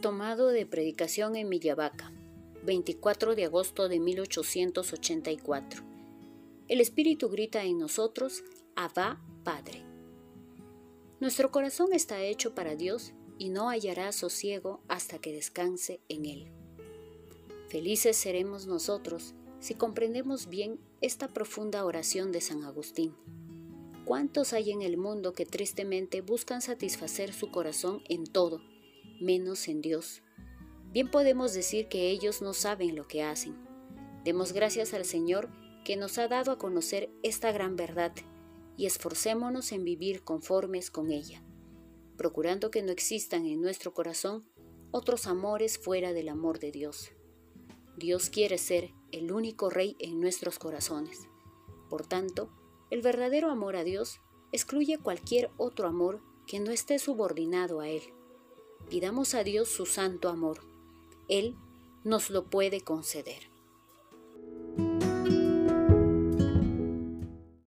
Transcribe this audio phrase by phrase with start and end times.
[0.00, 2.10] de predicación en Millavaca,
[2.64, 5.82] 24 de agosto de 1884.
[6.68, 8.42] El Espíritu grita en nosotros,
[8.76, 9.84] Abba, Padre.
[11.20, 16.50] Nuestro corazón está hecho para Dios y no hallará sosiego hasta que descanse en Él.
[17.68, 23.14] Felices seremos nosotros si comprendemos bien esta profunda oración de San Agustín.
[24.06, 28.62] ¿Cuántos hay en el mundo que tristemente buscan satisfacer su corazón en todo,
[29.20, 30.22] menos en Dios?
[30.92, 33.56] Bien podemos decir que ellos no saben lo que hacen.
[34.24, 35.50] Demos gracias al Señor
[35.84, 38.12] que nos ha dado a conocer esta gran verdad
[38.76, 41.42] y esforcémonos en vivir conformes con ella,
[42.16, 44.46] procurando que no existan en nuestro corazón
[44.90, 47.12] otros amores fuera del amor de Dios.
[47.96, 51.28] Dios quiere ser el único Rey en nuestros corazones.
[51.88, 52.50] Por tanto,
[52.90, 54.20] el verdadero amor a Dios
[54.52, 58.02] excluye cualquier otro amor que no esté subordinado a Él.
[58.88, 60.60] Pidamos a Dios su santo amor.
[61.28, 61.56] Él
[62.04, 63.49] nos lo puede conceder.